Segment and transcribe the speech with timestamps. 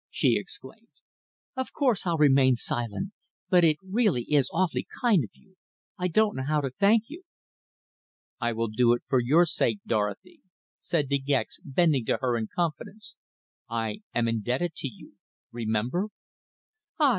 [0.09, 0.87] she exclaimed.
[1.55, 3.11] "Of course I'll remain silent.
[3.49, 5.57] But it really is awfully kind of you.
[5.95, 7.21] I don't know how to thank you."
[8.39, 10.41] "I will do it for your sake, Dorothy,"
[10.79, 13.15] said De Gex, bending to her in confidence.
[13.69, 15.17] "I am indebted to you
[15.51, 16.07] remember!"
[16.99, 17.09] "Ah!